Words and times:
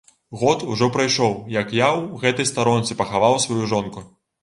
Год 0.43 0.63
ужо 0.75 0.87
прайшоў, 0.95 1.37
як 1.59 1.75
я 1.81 1.89
ў 1.91 2.25
гэтай 2.25 2.51
старонцы 2.55 3.01
пахаваў 3.03 3.41
сваю 3.49 3.63
жонку. 3.77 4.09